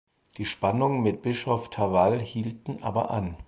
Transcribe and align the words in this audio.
Die 0.37 0.45
Spannungen 0.47 1.03
mit 1.03 1.21
Bischof 1.21 1.69
Tavel 1.69 2.19
hielten 2.21 2.81
aber 2.81 3.11
an. 3.11 3.37